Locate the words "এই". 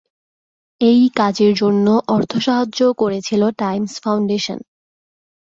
0.81-1.01